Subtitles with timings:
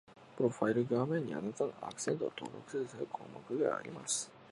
[0.35, 4.31] プロファイル画面に、あなたのアクセントを登録する項目があります